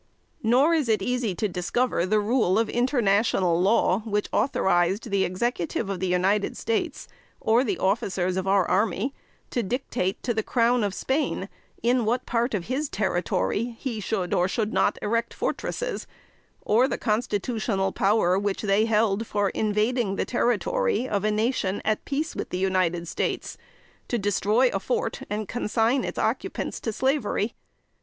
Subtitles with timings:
[0.41, 5.91] Nor is it easy to discover the rule of international law, which authorized the Executive
[5.91, 7.07] of the United States,
[7.39, 9.13] or the officers of our army,
[9.51, 11.47] to dictate to the crown of Spain
[11.83, 16.07] in what part of his territory he should, or should not, erect fortresses;
[16.61, 22.05] or the constitutional power which they held for invading the territory of a nation at
[22.05, 23.55] peace with the United States,
[24.07, 27.53] destroy a fort, and consign its occupants to slavery.